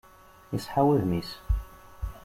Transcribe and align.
Iseḥḥa 0.55 0.83
wudem-is. 0.85 1.31